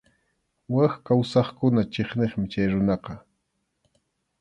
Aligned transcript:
Wak 0.73 0.93
kawsaqkuna 1.07 1.81
chiqniqmi 1.93 2.45
chay 2.51 2.67
runaqa. 2.71 3.13